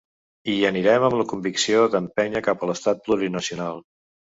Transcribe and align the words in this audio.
Hi 0.53 0.53
anirem 0.69 1.05
amb 1.09 1.17
la 1.19 1.25
convicció 1.33 1.85
d’empènyer 1.97 2.43
cap 2.49 2.67
a 2.69 2.73
l’estat 2.73 3.07
plurinacional. 3.07 3.87